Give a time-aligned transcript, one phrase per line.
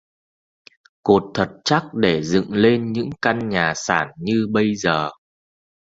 [1.03, 5.09] Cột thật chắc để dựng lên những căn nhà sản như bây giờ